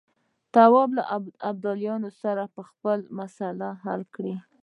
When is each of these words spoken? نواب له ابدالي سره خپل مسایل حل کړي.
نواب 0.55 0.89
له 0.97 1.03
ابدالي 1.49 1.89
سره 2.21 2.43
خپل 2.69 2.99
مسایل 3.19 3.61
حل 3.83 4.01
کړي. 4.15 4.35